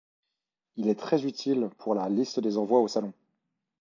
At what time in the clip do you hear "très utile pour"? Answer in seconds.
0.99-1.93